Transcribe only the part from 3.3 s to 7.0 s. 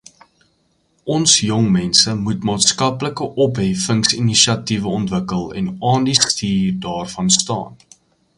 opheffingsinisiatiewe ontwikkel en aan die stuur